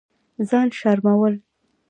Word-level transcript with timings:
ځان 0.49 0.67
شرمول 0.79 1.33